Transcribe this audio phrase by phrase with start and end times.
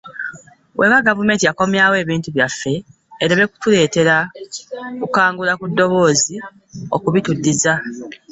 [0.75, 2.73] “Bw'eba gavumenti yakomyawo ebintu byaffe
[3.23, 4.15] ereme kutuleetera
[4.99, 6.35] kukangula ku ddoboozi
[6.95, 7.73] okubituddiza.